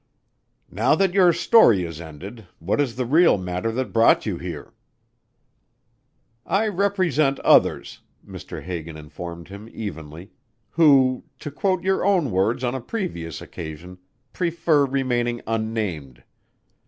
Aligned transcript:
"Now 0.71 0.95
that 0.95 1.13
your 1.13 1.31
story 1.31 1.83
is 1.83 2.01
ended, 2.01 2.47
what 2.57 2.81
is 2.81 2.95
the 2.95 3.05
real 3.05 3.37
matter 3.37 3.71
that 3.73 3.93
brought 3.93 4.25
you 4.25 4.39
here?" 4.39 4.73
"I 6.43 6.67
represent 6.69 7.37
others," 7.41 7.99
Mr. 8.27 8.63
Hagan 8.63 8.97
informed 8.97 9.49
him 9.49 9.69
evenly, 9.71 10.31
"who, 10.71 11.25
to 11.37 11.51
quote 11.51 11.83
your 11.83 12.03
own 12.03 12.31
words 12.31 12.63
on 12.63 12.73
a 12.73 12.81
previous 12.81 13.43
occasion, 13.43 13.99
prefer 14.33 14.85
remaining 14.87 15.43
unnamed. 15.45 16.23